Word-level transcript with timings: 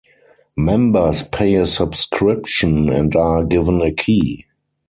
Members 0.57 1.21
pay 1.21 1.53
a 1.53 1.67
subscription, 1.67 2.89
and 2.89 3.15
are 3.15 3.43
given 3.43 3.81
a 3.83 3.91
key. 3.93 4.47